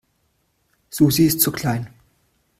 Susi 0.89 1.25
ist 1.27 1.41
zu 1.41 1.51
klein. 1.51 1.85